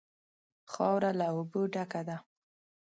خاوره 0.71 1.11
له 1.19 1.25
اوبو 1.33 1.61
ډکه 1.73 2.01
ده. 2.07 2.17